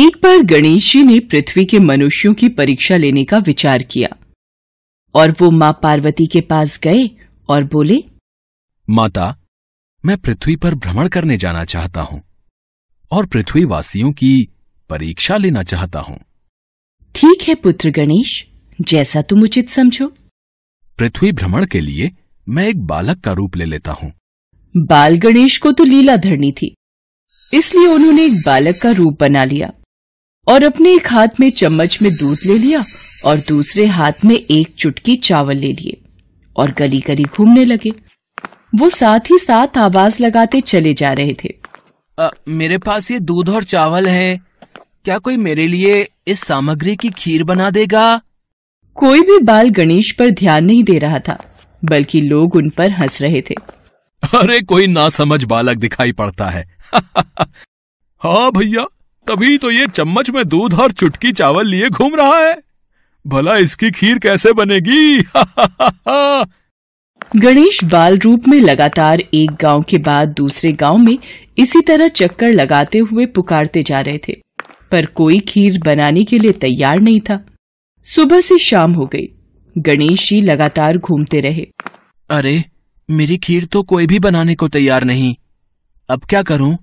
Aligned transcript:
एक 0.00 0.16
बार 0.22 0.42
गणेश 0.42 0.90
जी 0.92 1.02
ने 1.04 1.18
पृथ्वी 1.20 1.64
के 1.64 1.78
मनुष्यों 1.78 2.32
की 2.34 2.48
परीक्षा 2.48 2.96
लेने 2.96 3.24
का 3.24 3.38
विचार 3.38 3.82
किया 3.82 4.08
और 5.14 5.30
वो 5.30 5.50
माँ 5.50 5.72
पार्वती 5.82 6.26
के 6.26 6.40
पास 6.40 6.78
गए 6.78 7.02
और 7.48 7.64
बोले 7.64 7.96
माता 8.88 9.26
मैं 10.04 10.16
पृथ्वी 10.18 10.54
पर 10.56 10.74
भ्रमण 10.74 11.08
करने 11.08 11.36
जाना 11.36 11.64
चाहता 11.64 12.02
हूँ 12.02 12.20
और 13.12 13.26
पृथ्वी 13.26 13.64
वासियों 13.64 14.12
की 14.12 14.32
परीक्षा 14.90 15.36
लेना 15.36 15.62
चाहता 15.62 16.00
हूँ। 16.00 16.18
ठीक 17.14 17.42
है 17.48 17.54
पुत्र 17.54 17.90
गणेश 17.90 18.32
जैसा 18.80 19.22
तुम 19.22 19.42
उचित 19.42 19.70
समझो। 19.70 20.06
पृथ्वी 20.98 21.32
भ्रमण 21.32 21.66
के 21.66 21.80
लिए 21.80 22.10
मैं 22.46 22.66
एक 22.68 22.86
बालक 22.86 23.20
का 23.20 23.32
रूप 23.32 23.56
ले 23.56 23.64
लेता 23.64 23.92
हूँ। 23.92 24.12
बाल 24.74 25.16
गणेश 25.18 25.58
को 25.58 25.72
तो 25.72 25.84
लीला 25.84 26.16
धरनी 26.18 26.52
थी 26.52 26.74
इसलिए 27.54 27.86
उन्होंने 27.86 28.24
एक 28.24 28.40
बालक 28.46 28.80
का 28.82 28.90
रूप 28.92 29.18
बना 29.20 29.44
लिया। 29.44 29.72
और 30.50 30.64
अपने 30.64 30.94
एक 30.94 31.12
हाथ 31.12 31.28
में 31.40 31.50
चम्मच 31.50 32.02
में 32.02 32.12
दूध 32.12 32.38
ले 32.46 32.58
लिया 32.58 32.84
और 33.26 33.36
दूसरे 33.36 33.86
हाथ 33.86 34.12
में 34.24 34.34
एक 34.34 34.74
चुटकी 34.74 35.16
चावल 35.16 35.56
ले 35.56 35.72
लिए 35.72 36.00
और 36.56 36.70
गली 36.70 37.00
गली 37.00 37.22
घूमने 37.22 37.64
लगे। 37.64 37.90
वो 38.74 38.90
साथ 38.90 39.20
ही 39.30 39.38
साथ 39.38 39.78
आवाज़ 39.78 40.22
लगाते 40.22 40.60
चले 40.60 40.92
जा 40.94 41.12
रहे 41.12 41.36
थे। 41.44 41.54
आ, 42.20 42.28
मेरे 42.48 42.78
पास 42.78 43.10
ये 43.10 43.18
दूध 43.18 43.48
और 43.48 43.64
चावल 43.64 44.08
है। 44.08 44.40
क्या 45.04 45.18
कोई 45.18 45.36
मेरे 45.36 45.66
लिए 45.66 46.08
इस 46.26 46.40
सामग्री 46.40 46.96
की 46.96 47.10
खीर 47.10 47.44
बना 47.44 47.70
देगा? 47.70 48.20
कोई 48.94 49.20
भी 49.20 49.38
बाल 49.38 49.70
गणेश 49.70 50.12
पर 50.12 50.30
ध्यान 50.30 50.64
नहीं 50.64 50.84
दे 50.84 50.98
रहा 50.98 51.18
था 51.18 51.44
बल्कि 51.84 52.20
लोग 52.20 52.56
उन 52.56 52.70
पर 52.70 52.90
हंस 52.90 53.22
रहे 53.22 53.40
थे। 53.40 53.54
अरे 54.38 54.60
कोई 54.60 54.86
ना 54.86 55.08
समझ 55.08 55.44
बालक 55.44 55.76
दिखाई 55.76 56.12
पड़ता 56.12 56.46
है। 56.46 56.76
हाँ 58.18 58.52
भैया। 58.52 58.86
तभी 59.26 59.58
तो 59.58 59.70
ये 59.70 59.86
चम्मच 59.86 60.30
में 60.30 60.44
दूध 60.44 60.74
और 60.74 60.92
चुटकी 60.92 61.32
चावल 61.32 61.66
लिए 61.66 61.88
घूम 61.88 62.14
रहा 62.14 62.38
है। 62.38 62.58
भला 63.26 63.56
इसकी 63.56 63.90
खीर 63.90 64.18
कैसे 64.18 64.52
बनेगी? 64.52 65.18
गणेश 67.36 67.84
बाल 67.84 68.18
रूप 68.18 68.48
में 68.48 68.60
लगातार 68.60 69.20
एक 69.34 69.50
गाँव 69.50 69.82
के 69.82 69.98
बाद 69.98 70.28
दूसरे 70.28 70.72
गाँव 70.72 70.98
में 70.98 71.18
इसी 71.58 71.80
तरह 71.80 72.08
चक्कर 72.08 72.52
लगाते 72.52 72.98
हुए 72.98 73.26
पुकारते 73.26 73.82
जा 73.82 74.00
रहे 74.00 74.18
थे 74.18 74.40
पर 74.90 75.06
कोई 75.06 75.40
खीर 75.40 75.78
बनाने 75.78 76.24
के 76.24 76.38
लिए 76.38 76.52
तैयार 76.52 77.00
नहीं 77.00 77.20
था। 77.20 77.46
सुबह 78.04 78.40
से 78.40 78.58
शाम 78.58 78.92
हो 78.92 79.06
गई। 79.06 79.28
गणेश 79.78 80.28
जी 80.28 80.40
लगातार 80.40 80.98
घूमते 80.98 81.40
रहे। 81.40 81.66
अरे 82.30 82.64
मेरी 83.10 83.36
खीर 83.38 83.64
तो 83.64 83.82
कोई 83.82 84.06
भी 84.06 84.18
बनाने 84.18 84.54
को 84.54 84.68
तैयार 84.68 85.04
नहीं। 85.04 85.34
अब 86.08 86.24
क्या 86.28 86.42
करूँ? 86.42 86.76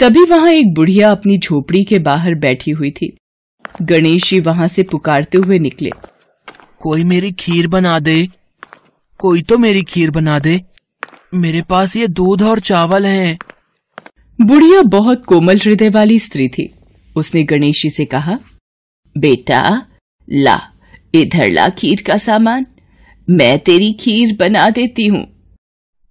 तभी 0.00 0.24
वहाँ 0.24 0.50
एक 0.50 0.72
बुढ़िया 0.74 1.10
अपनी 1.10 1.36
झोपड़ी 1.38 1.82
के 1.84 1.98
बाहर 1.98 2.34
बैठी 2.34 2.70
हुई 2.70 2.90
थी। 2.90 3.16
गणेश 3.82 4.28
जी 4.30 4.38
वहाँ 4.40 4.68
से 4.68 4.82
पुकारते 4.82 5.38
हुए 5.38 5.58
निकले। 5.58 5.90
कोई 6.80 7.04
मेरी 7.04 7.32
खीर 7.32 7.66
बना 7.68 7.98
दे। 7.98 8.28
कोई 9.20 9.42
तो 9.42 9.58
मेरी 9.58 9.82
खीर 9.82 10.10
बना 10.10 10.38
दे। 10.38 10.60
मेरे 11.34 11.62
पास 11.62 11.96
ये 11.96 12.06
दूध 12.08 12.42
और 12.42 12.60
चावल 12.60 13.06
हैं। 13.06 13.38
बुढ़िया 14.38 14.82
बहुत 14.82 15.24
कोमल 15.24 15.58
हृदय 15.64 15.88
वाली 15.88 16.18
स्त्री 16.18 16.48
थी। 16.48 16.68
उसने 17.16 17.42
गणेश 17.42 17.82
जी 17.82 17.90
से 17.90 18.04
कहा 18.04 18.38
बेटा 19.16 19.62
ला 20.28 20.58
इधर 21.14 21.50
ला 21.50 21.68
खीर 21.68 22.02
का 22.06 22.18
सामान। 22.18 22.66
मैं 23.28 23.58
तेरी 23.58 23.92
खीर 23.92 24.36
बना 24.36 24.68
देती 24.70 25.06
हूँ। 25.06 25.26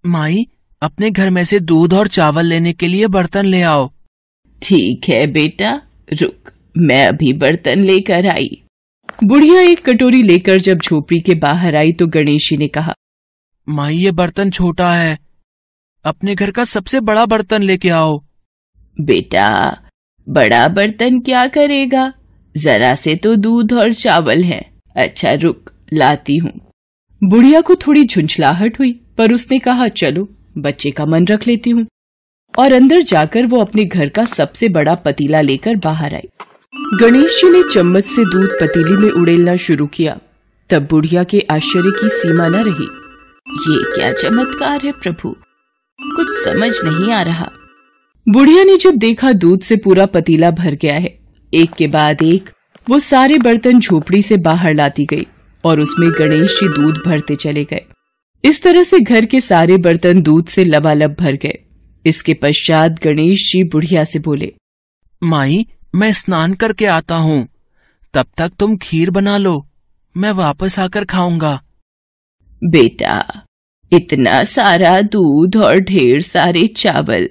माई 0.06 0.48
अपने 0.82 1.10
घर 1.12 1.30
में 1.30 1.44
से 1.46 1.60
दूध 1.60 1.94
और 1.94 2.08
चावल 2.08 2.46
लेने 2.46 2.72
के 2.74 2.88
लिए 2.88 3.08
बर्तन 3.08 3.46
ले 3.46 3.62
आओ। 3.62 3.90
ठीक 4.62 5.10
है 5.10 5.26
बेटा 5.28 5.72
रुक 6.14 6.52
मैं 6.78 7.06
अभी 7.08 7.34
बर्तन 7.34 7.80
लेकर 7.80 8.28
आई। 8.28 8.50
बुढ़िया 9.24 9.62
एक 9.62 9.84
कटोरी 9.86 10.22
लेकर 10.24 10.60
जब 10.60 10.80
झोपड़ी 10.80 11.20
के 11.20 11.36
बाहर 11.36 11.76
आई 11.76 11.92
तो 11.92 12.08
गणेश 12.08 12.50
जी 12.50 12.58
ने 12.58 12.68
कहा 12.68 12.94
माई 13.68 13.98
ये 13.98 14.12
बर्तन 14.12 14.50
छोटा 14.50 14.92
है। 14.92 15.18
अपने 16.06 16.36
घर 16.36 16.52
का 16.52 16.64
सबसे 16.64 17.00
बड़ा 17.02 17.26
बर्तन 17.26 17.64
लेके 17.64 17.90
आओ। 17.90 18.18
बेटा 18.98 19.50
बड़ा 20.28 20.68
बर्तन 20.68 21.20
क्या 21.20 21.46
करेगा? 21.48 22.12
जरा 22.56 22.96
से 22.96 23.16
तो 23.16 23.36
दूध 23.36 23.74
और 23.74 23.94
चावल 23.94 24.44
है। 24.44 24.64
अच्छा 24.96 25.34
रुक 25.34 25.72
लाती 25.94 26.38
हूँ। 26.38 26.52
बुढ़िया 27.22 27.62
को 27.62 27.76
थोड़ी 27.78 28.04
झुंझलाहट 28.04 28.80
हुई 28.80 28.92
पर 29.18 29.34
उसने 29.34 29.60
कहा 29.60 29.88
चलो 29.88 30.28
बच्चे 30.62 30.92
का 30.92 31.06
मन 31.06 31.26
रख 31.28 31.48
लेती 31.48 31.70
हूँ। 31.70 31.88
और 32.60 32.74
अंदर 32.74 33.02
जाकर 33.02 33.46
वो 33.46 33.60
अपने 33.62 33.86
घर 33.86 34.10
का 34.10 34.26
सबसे 34.26 34.70
बड़ा 34.70 34.96
पतीला 34.96 35.42
लेकर 35.42 35.76
बाहर 35.76 36.14
आई। 36.14 36.28
गणेश 37.00 37.42
जी 37.42 37.50
ने 37.50 37.64
चम्मच 37.72 38.06
से 38.06 38.26
दूध 38.26 38.50
पतीली 38.62 38.98
में 38.98 39.10
उड़ेलना 39.10 39.56
शुरू 39.56 39.88
किया। 39.88 40.20
तब 40.70 40.88
बुढ़िया 40.92 41.24
के 41.24 41.40
आश्चर्य 41.40 41.92
की 41.92 42.10
सीमा 42.10 42.48
न 42.48 42.56
रही। 42.56 42.88
ये 43.50 43.84
क्या 43.96 44.12
चमत्कार 44.14 44.82
है 44.86 44.92
प्रभु! 44.92 45.36
कुछ 46.00 46.28
समझ 46.44 46.72
नहीं 46.84 47.12
आ 47.12 47.22
रहा। 47.22 47.52
बुढ़िया 48.30 48.64
ने 48.64 48.78
जब 48.78 48.96
देखा 48.96 49.32
दूध 49.32 49.62
से 49.62 49.76
पूरा 49.76 50.06
पतीला 50.06 50.52
भर 50.52 50.76
गया 50.76 50.96
है, 50.96 51.20
एक 51.54 51.72
के 51.72 51.88
बाद 51.88 52.22
एक 52.22 52.50
वो 52.90 53.00
सारे 53.00 53.38
बर्तन 53.38 53.80
झोपड़ी 53.80 54.22
से 54.22 54.38
बाहर 54.38 54.74
लाती 54.74 55.06
गई 55.06 55.28
और 55.64 55.80
उसमें 55.80 56.12
गणेश 56.12 56.60
जी 56.60 56.68
दूध 56.68 57.02
भरते 57.06 57.36
चले 57.36 57.64
गए। 57.64 57.86
इस 58.44 58.62
तरह 58.64 58.84
से 58.84 59.00
घर 59.00 59.26
के 59.26 59.42
सारे 59.42 59.78
बर्तन 59.78 60.22
दूध 60.22 60.48
से 60.48 60.64
लबालब 60.66 61.16
भर 61.20 61.36
गए। 61.36 61.58
इसके 62.06 62.34
पश्चात 62.34 63.00
गणेश 63.04 63.52
जी 63.52 63.64
बुढ़िया 63.64 64.04
से 64.04 64.20
बोले 64.20 64.52
माई 65.22 65.66
मैं 65.96 66.12
स्नान 66.14 66.54
करके 66.54 66.86
आता 66.86 67.16
हूँ। 67.16 67.48
तब 68.14 68.26
तक 68.38 68.52
तुम 68.60 68.76
खीर 68.78 69.10
बना 69.10 69.38
लो। 69.38 69.66
मैं 70.16 70.32
वापस 70.32 70.78
आकर 70.80 71.06
खाऊँगा। 71.06 71.60
बेटा 72.62 73.46
इतना 73.92 74.44
सारा 74.44 75.00
दूध 75.02 75.56
और 75.58 75.80
ढेर 75.80 76.22
सारे 76.22 76.66
चावल 76.68 77.28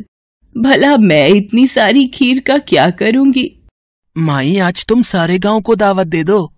भला 0.57 0.97
मैं 0.97 1.27
इतनी 1.29 1.67
सारी 1.67 2.07
खीर 2.07 2.41
का 2.41 2.59
क्या 2.59 2.87
करूँगी? 2.91 3.51
माई 4.17 4.57
आज 4.59 4.85
तुम 4.87 5.03
सारे 5.03 5.39
गाँव 5.39 5.61
को 5.61 5.75
दावत 5.75 6.07
दे 6.07 6.23
दो। 6.25 6.53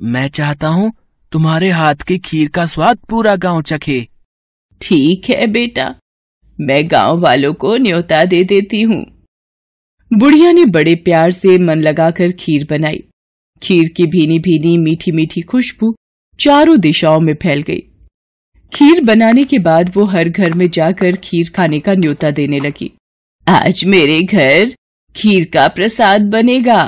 मैं 0.00 0.28
चाहता 0.28 0.68
हूँ 0.68 0.92
तुम्हारे 1.32 1.70
हाथ 1.70 2.02
के 2.08 2.16
खीर 2.18 2.48
का 2.48 2.64
स्वाद 2.66 2.98
पूरा 3.08 3.34
गाँव 3.36 3.62
चखे। 3.62 4.00
ठीक 4.80 5.28
है 5.30 5.46
बेटा, 5.46 5.94
मैं 6.58 6.86
गाँव 6.90 7.20
वालों 7.20 7.52
को 7.54 7.76
न्योता 7.76 8.24
दे 8.24 8.42
देती 8.44 8.80
हूँ। 8.82 9.04
बुढ़िया 10.10 10.52
ने 10.52 10.64
बड़े 10.66 10.94
प्यार 10.94 11.30
से 11.30 11.58
मन 11.58 11.80
लगाकर 11.80 12.32
खीर 12.32 12.66
बनाई। 12.70 13.02
खीर 13.62 13.88
की 13.96 14.06
भीनी 14.06 14.38
भीनी 14.38 14.76
मीठी 14.78 15.12
मीठी 15.12 15.40
खुशबू 15.42 15.94
चारों 16.38 16.78
दिशाओं 16.80 17.20
में 17.20 17.34
फैल 17.34 17.62
गई। 17.62 17.80
खीर 18.72 19.00
बनाने 19.04 19.44
के 19.44 19.58
बाद 19.58 19.90
वो 19.96 20.04
हर 20.04 20.28
घर 20.28 20.54
में 20.54 20.68
जाकर 20.70 21.16
खीर 21.16 21.50
खाने 21.56 21.80
का 21.80 21.94
न्योता 21.94 22.30
देने 22.30 22.58
लगी। 22.58 22.90
आज 23.46 23.84
मेरे 23.84 24.20
घर 24.22 24.74
खीर 25.14 25.48
का 25.52 25.66
प्रसाद 25.68 26.30
बनेगा। 26.30 26.80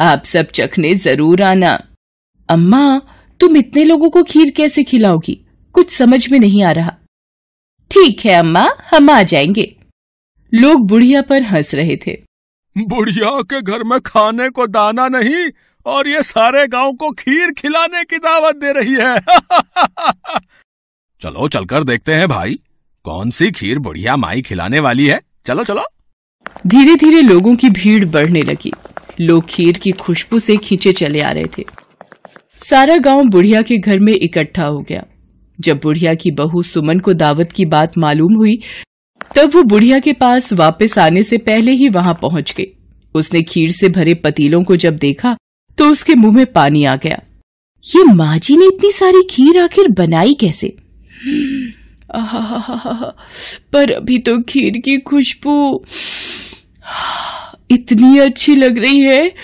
आप 0.00 0.24
सब 0.24 0.50
चखने 0.50 0.94
ज़रूर 0.96 1.42
आना। 1.42 1.78
अम्मा 2.48 3.00
तुम 3.40 3.56
इतने 3.56 3.84
लोगों 3.84 4.10
को 4.10 4.22
खीर 4.22 4.50
कैसे 4.50 4.84
खिलाओगी? 4.84 5.46
कुछ 5.72 5.96
समझ 5.96 6.28
में 6.32 6.38
नहीं 6.40 6.62
आ 6.62 6.72
रहा। 6.72 6.96
ठीक 7.90 8.24
है 8.24 8.34
अम्मा 8.34 8.70
हम 8.90 9.10
आ 9.10 9.22
जाएँगे। 9.22 9.76
लोग 10.54 10.86
बुढ़िया 10.88 11.22
पर 11.22 11.42
हंस 11.42 11.74
रहे 11.74 11.96
थे। 11.96 12.22
बुढ़िया 12.78 13.42
के 13.42 13.62
घर 13.62 13.84
में 13.84 14.00
खाने 14.00 14.48
को 14.48 14.66
दाना 14.66 15.08
नहीं 15.08 15.50
और 15.86 16.08
ये 16.08 16.22
सारे 16.22 16.66
गाँव 16.66 16.92
को 16.92 17.12
खीर 17.12 17.52
खिलाने 17.52 18.04
की 18.04 18.18
दावत 18.18 18.56
दे 18.56 18.72
रही 18.72 18.96
है। 19.00 19.20
चलो 21.20 21.48
चलकर 21.48 21.84
देखते 21.84 22.14
हैं 22.14 22.28
भाई 22.28 22.58
कौन 23.04 23.30
सी 23.30 23.50
खीर 23.50 23.78
बुढ़िया 23.78 24.16
माई 24.16 24.42
खिलाने 24.42 24.80
वाली 24.80 25.06
है। 25.06 25.20
चलो 25.46 25.64
चलो। 25.64 25.84
धीरे 26.66 26.94
धीरे 26.94 27.22
लोगों 27.22 27.56
की 27.56 27.70
भीड़ 27.70 28.04
बढ़ने 28.04 28.42
लगी। 28.42 28.72
लोग 29.20 29.46
खीर 29.46 29.78
की 29.78 29.92
खुशबू 29.92 30.38
से 30.38 30.56
खींचे 30.56 30.92
चले 30.92 31.20
आ 31.20 31.30
रहे 31.30 31.46
थे। 31.58 31.64
सारा 32.60 32.96
गाँव 32.96 33.24
बुढ़िया 33.24 33.60
के 33.62 33.76
घर 33.78 33.98
में 33.98 34.12
इकट्ठा 34.12 34.64
हो 34.64 34.80
गया। 34.80 35.04
जब 35.58 35.80
बुढ़िया 35.82 36.14
की 36.14 36.30
बहू 36.30 36.62
सुमन 36.62 36.98
को 36.98 37.12
दावत 37.14 37.52
की 37.52 37.64
बात 37.64 37.98
मालूम 37.98 38.34
हुई, 38.34 38.56
तब 39.36 39.54
वो 39.54 39.62
बुढ़िया 39.62 39.98
के 39.98 40.12
पास 40.12 40.52
वापस 40.52 40.98
आने 40.98 41.22
से 41.22 41.38
पहले 41.38 41.72
ही 41.72 41.88
वहाँ 41.88 42.14
पहुँच 42.22 42.54
गई। 42.56 42.66
उसने 43.14 43.42
खीर 43.42 43.70
से 43.70 43.88
भरे 43.88 44.14
पतीलों 44.14 44.62
को 44.64 44.76
जब 44.76 44.96
देखा 44.96 45.36
तो 45.78 45.90
उसके 45.90 46.14
मुँह 46.14 46.34
में 46.36 46.46
पानी 46.46 46.84
आ 46.84 46.96
गया। 46.96 47.20
ये 47.84 48.02
माँ 48.04 48.38
जी 48.38 48.56
ने 48.56 48.66
इतनी 48.66 48.90
सारी 48.92 49.22
खीर 49.30 49.58
आखिर 49.60 49.88
बनाई 49.88 50.34
कैसे? 50.34 50.76
पर 53.72 53.92
अभी 53.92 54.18
तो 54.18 54.38
खीर 54.42 54.78
की 54.84 54.96
खुशबू, 54.98 55.84
इतनी 57.70 58.18
अच्छी 58.18 58.54
लग 58.56 58.78
रही 58.78 59.00
है। 59.00 59.34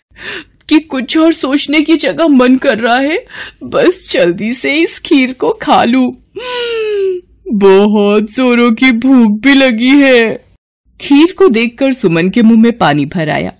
कि 0.71 0.81
कुछ 0.81 1.19
और 1.19 1.33
सोचने 1.33 1.83
की 1.83 1.97
जगह 1.97 2.29
मन 2.29 2.57
कर 2.57 2.79
रहा 2.79 2.99
है, 2.99 3.27
बस 3.65 4.09
जल्दी 4.11 4.53
से 4.55 4.75
इस 4.75 4.99
खीर 4.99 5.33
को 5.33 5.59
खा 5.63 5.85
लू। 5.85 6.17
बहुत 7.49 8.33
जोरों 8.33 8.73
की 8.73 8.93
भूख 8.93 9.41
भी 9.41 9.55
लगी 9.55 9.89
है। 9.89 10.45
खीर 11.01 11.35
को 11.39 11.49
देखकर 11.49 11.93
सुमन 11.93 12.29
के 12.29 12.43
मुँह 12.43 12.61
में 12.61 12.79
पानी 12.79 13.07
भर 13.07 13.31
आया। 13.31 13.53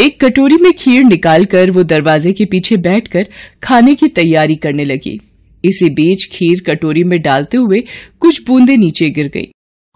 एक 0.00 0.24
कटोरी 0.24 0.56
में 0.56 0.72
खीर 0.72 1.04
निकालकर 1.04 1.70
वो 1.70 1.82
दरवाजे 1.82 2.32
के 2.32 2.44
पीछे 2.44 2.76
बैठकर 2.76 3.26
खाने 3.62 3.94
की 3.94 4.08
तैयारी 4.08 4.56
करने 4.56 4.84
लगी। 4.84 5.20
इसी 5.64 5.90
बीच 5.90 6.28
खीर 6.32 6.62
कटोरी 6.66 7.04
में 7.04 7.22
डालते 7.22 7.56
हुए 7.56 7.84
कुछ 8.20 8.46
बूंदे 8.46 8.76
नीचे 8.76 9.10
गिर 9.10 9.28
गई 9.28 9.52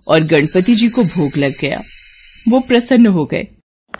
और 0.08 0.20
गणपति 0.20 0.74
जी 0.74 0.88
को 0.88 1.02
भोग 1.04 1.30
लग 1.38 1.52
गया। 1.60 1.80
वो 2.48 2.60
प्रसन्न 2.60 3.06
हो 3.06 3.24
गए। 3.24 3.44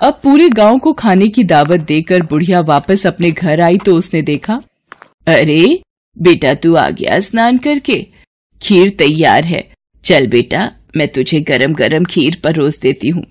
अब 0.03 0.21
पूरे 0.23 0.49
गाँव 0.49 0.79
को 0.79 0.93
खाने 0.93 1.29
की 1.29 1.45
दावत 1.45 1.81
देकर 1.81 2.23
बुढ़िया 2.23 2.61
वापस 2.61 3.07
अपने 3.07 3.31
घर 3.31 3.61
आई 3.61 3.79
तो 3.79 3.97
उसने 3.97 4.23
देखा, 4.23 4.63
अरे, 5.29 5.83
बेटा 6.19 6.55
तू 6.55 6.75
आ 6.75 6.91
गया 6.91 7.21
स्नान 7.21 7.59
करके। 7.59 8.07
खीर 8.63 8.91
तैयार 8.91 9.45
है। 9.45 9.73
चल 10.05 10.27
बेटा, 10.27 10.73
मैं 10.97 11.09
तुझे 11.09 11.41
गरम 11.41 11.75
गरम 11.75 12.05
खीर 12.05 12.41
परोस 12.45 12.79
देती 12.79 13.09
हूँ। 13.09 13.25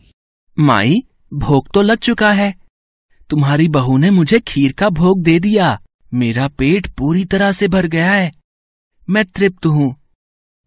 माई, 0.59 1.03
भोग 1.33 1.67
तो 1.73 1.81
लग 1.81 1.97
चुका 1.97 2.31
है। 2.31 2.55
तुम्हारी 3.29 3.67
बहू 3.67 3.97
ने 3.97 4.09
मुझे 4.09 4.39
खीर 4.39 4.71
का 4.71 4.89
भोग 4.89 5.21
दे 5.21 5.39
दिया। 5.39 5.81
मेरा 6.13 6.47
पेट 6.47 6.87
पूरी 6.87 7.25
तरह 7.25 7.51
से 7.51 7.67
भर 7.67 7.85
गया 7.85 8.11
है। 8.11 8.31
मैं 9.09 9.25
तृप्त 9.25 9.65
हूँ। 9.65 9.95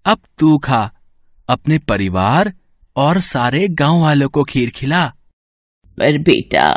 अब 0.05 0.19
तू 0.39 0.59
खा। 0.59 0.91
अपने 1.49 1.79
परिवार 1.79 2.53
और 2.97 3.21
सारे 3.21 3.69
गाँव 3.69 4.01
वालों 4.01 4.29
को 4.29 4.45
खीर 4.45 4.71
खिला। 4.71 5.15
पर 5.99 6.19
बेटा। 6.23 6.69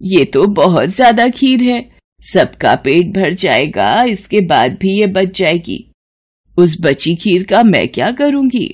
ये 0.00 0.24
तो 0.24 0.46
बहुत 0.54 0.88
ज़्यादा 0.90 1.28
खीर 1.30 1.62
है। 1.64 1.80
सबका 2.24 2.74
पेट 2.76 3.14
भर 3.14 3.34
जाएगा 3.34 3.92
इसके 4.06 4.40
बाद 4.46 4.76
भी 4.80 4.98
ये 4.98 5.06
बच 5.08 5.38
जाएगी। 5.38 5.84
उस 6.58 6.76
बची 6.80 7.14
खीर 7.16 7.44
का 7.44 7.62
मैं 7.64 7.86
क्या 7.88 8.10
करूँगी? 8.12 8.68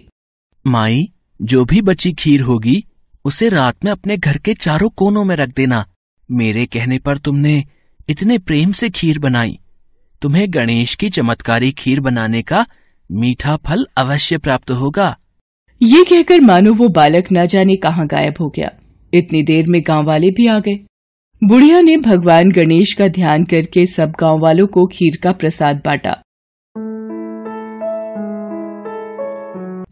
माई 0.64 1.06
जो 1.40 1.64
भी 1.64 1.81
बची 1.82 2.12
खीर 2.14 2.40
होगी 2.43 2.82
उसे 3.25 3.48
रात 3.48 3.84
में 3.84 3.90
अपने 3.93 4.16
घर 4.16 4.38
के 4.38 4.54
चारों 4.56 4.88
कोनों 4.96 5.25
में 5.25 5.34
रख 5.37 5.48
देना। 5.56 5.84
मेरे 6.28 6.64
कहने 6.66 6.98
पर 6.98 7.19
तुमने 7.19 7.62
इतने 8.08 8.38
प्रेम 8.40 8.72
से 8.72 8.88
खीर 8.90 9.19
बनाई। 9.19 9.58
तुम्हें 10.22 10.46
गणेश 10.50 10.94
की 10.94 11.10
चमत्कारी 11.10 11.70
खीर 11.75 12.00
बनाने 12.00 12.43
का 12.43 12.64
मीठा 13.10 13.56
फल 13.58 13.87
अवश्य 13.96 14.38
प्राप्त 14.38 14.70
होगा। 14.72 15.16
ये 15.81 16.04
कहकर 16.04 16.40
मानो 16.40 16.72
वो 16.75 16.88
बालक 16.90 17.26
न 17.32 17.46
जाने 17.46 17.76
कहाँ 17.76 18.06
गायब 18.06 18.34
हो 18.40 18.48
गया। 18.48 18.70
इतनी 19.17 19.43
देर 19.43 19.67
में 19.69 19.83
गाँव 19.87 20.07
वाले 20.07 20.31
भी 20.31 20.47
आ 20.47 20.59
गए। 20.59 20.79
बुढ़िया 21.43 21.81
ने 21.81 21.97
भगवान 21.97 22.51
गणेश 22.51 22.93
का 22.93 23.09
ध्यान 23.09 23.45
करके 23.45 23.87
सब 23.87 24.13
गाँव 24.21 24.39
वालों 24.39 24.67
को 24.67 24.87
खीर 24.87 25.17
का 25.17 25.33
प्रसाद 25.33 25.83
बांटा। 25.85 26.23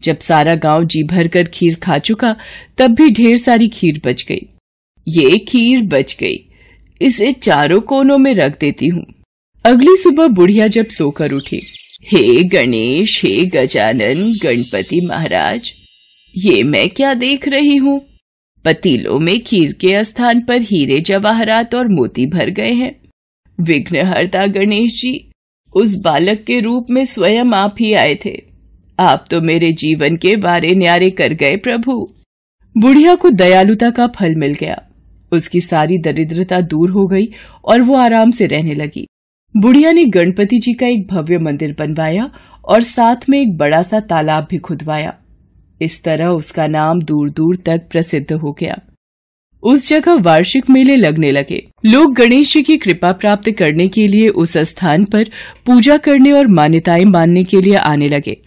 जब 0.03 0.19
सारा 0.19 0.55
गाँव 0.55 0.83
जी 0.83 1.03
भर 1.03 1.27
कर 1.27 1.43
खीर 1.43 1.75
खा 1.75 1.97
चुका, 1.97 2.35
तब 2.77 2.91
भी 2.91 3.09
ढेर 3.09 3.37
सारी 3.37 3.67
खीर 3.67 4.01
बच 4.05 4.25
गई। 4.29 4.47
ये 5.07 5.37
खीर 5.37 5.81
बच 5.81 6.17
गई। 6.19 6.35
इसे 7.01 7.31
चारों 7.31 7.79
कोनों 7.81 8.17
में 8.17 8.33
रख 8.35 8.59
देती 8.59 8.87
हूँ। 8.87 9.05
अगली 9.65 9.95
सुबह 9.97 10.27
बुढ़िया 10.27 10.67
जब 10.67 10.85
सोकर 10.85 11.31
उठी, 11.31 11.61
हे 12.03 12.43
गणेश, 12.43 13.25
हे 13.25 13.45
गजानन, 13.45 14.33
गणपति 14.43 15.07
महाराज, 15.07 15.71
ये 16.37 16.63
मैं 16.63 16.89
क्या 16.89 17.13
देख 17.13 17.47
रही 17.47 17.75
हूँ? 17.75 17.99
पतीलों 18.65 19.19
में 19.19 19.39
खीर 19.39 19.73
के 19.73 20.03
स्थान 20.03 20.41
पर 20.41 20.61
हीरे 20.61 20.99
जवाहरात 20.99 21.75
और 21.75 21.87
मोती 21.87 22.25
भर 22.25 22.49
गए 22.49 22.73
हैं। 22.73 22.95
विघ्नहर्ता 23.61 24.45
गणेश 24.47 24.91
जी, 24.91 25.31
उस 25.75 25.95
बालक 25.95 26.43
के 26.47 26.59
रूप 26.59 26.87
में 26.89 27.05
स्वयं 27.05 27.53
आप 27.53 27.75
ही 27.79 27.93
आए 27.93 28.15
थे। 28.25 28.43
आप 28.99 29.25
तो 29.31 29.41
मेरे 29.41 29.71
जीवन 29.71 30.15
के 30.15 30.35
बारे 30.35 30.75
न्यारे 30.75 31.09
कर 31.09 31.33
गए 31.33 31.57
प्रभु। 31.57 32.09
बुढ़िया 32.77 33.15
को 33.15 33.29
दयालुता 33.29 33.89
का 33.89 34.07
फल 34.07 34.35
मिल 34.35 34.53
गया। 34.53 34.81
उसकी 35.31 35.61
सारी 35.61 35.97
दरिद्रता 35.97 36.61
दूर 36.61 36.89
हो 36.89 37.07
गई 37.07 37.27
और 37.65 37.81
वो 37.81 37.95
आराम 37.95 38.31
से 38.31 38.45
रहने 38.45 38.75
लगी। 38.75 39.07
बुढ़िया 39.57 39.91
ने 39.91 40.05
गणपति 40.05 40.57
जी 40.57 40.73
का 40.73 40.87
एक 40.87 41.07
भव्य 41.07 41.37
मंदिर 41.37 41.75
बनवाया 41.79 42.31
और 42.65 42.81
साथ 42.81 43.29
में 43.29 43.41
एक 43.41 43.57
बड़ा 43.57 43.81
सा 43.81 43.99
तालाब 43.99 44.47
भी 44.51 44.57
खुदवाया। 44.57 45.17
इस 45.81 46.03
तरह 46.03 46.25
उसका 46.25 46.67
नाम 46.67 47.01
दूर 47.01 47.29
दूर 47.29 47.55
तक 47.55 47.81
प्रसिद्ध 47.91 48.33
हो 48.33 48.51
गया। 48.51 48.81
उस 49.63 49.89
जगह 49.89 50.13
वार्षिक 50.13 50.69
मेले 50.69 50.95
लगने 50.95 51.31
लगे। 51.31 51.67
लोग 51.85 52.15
गणेश 52.15 52.53
जी 52.53 52.63
की 52.63 52.77
कृपा 52.77 53.11
प्राप्त 53.11 53.51
करने 53.51 53.87
के 53.87 54.07
लिए 54.07 54.27
उस 54.27 54.57
स्थान 54.57 55.05
पर 55.05 55.23
पूजा 55.65 55.97
करने 55.97 56.31
और 56.31 56.47
मान्यताएँ 56.47 57.05
मानने 57.05 57.43
के 57.43 57.61
लिए 57.61 57.75
आने 57.75 58.07
लगे। 58.07 58.41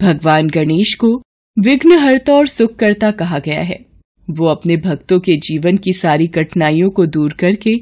भगवान 0.00 0.46
गणेश 0.48 0.94
को 0.94 1.22
विघ्नहर्ता 1.58 2.34
और 2.34 2.46
सुखकर्ता 2.46 3.10
कहा 3.10 3.38
गया 3.38 3.60
है। 3.60 3.86
वो 4.30 4.46
अपने 4.46 4.76
भक्तों 4.76 5.20
के 5.20 5.36
जीवन 5.36 5.76
की 5.76 5.92
सारी 5.92 6.26
कठिनाइयों 6.26 6.90
को 6.90 7.06
दूर 7.06 7.32
करके 7.32 7.74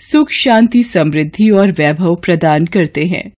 सुख, 0.00 0.30
शांति, 0.30 0.82
समृद्धि 0.82 1.50
और 1.50 1.72
वैभव 1.72 2.14
प्रदान 2.14 2.66
करते 2.66 3.04
हैं। 3.04 3.32